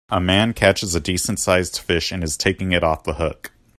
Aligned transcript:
A 0.09 0.19
man 0.19 0.53
catches 0.53 0.95
a 0.95 0.99
decent 0.99 1.39
sized 1.39 1.77
fish 1.77 2.11
and 2.11 2.23
is 2.23 2.35
taking 2.35 2.71
it 2.71 2.83
off 2.83 3.03
the 3.03 3.13
hook 3.13 3.51